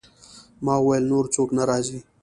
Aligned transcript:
ما 0.65 0.75
وویل: 0.79 1.03
نور 1.11 1.25
څوک 1.35 1.49
نه 1.57 1.63
راځي؟ 1.69 1.99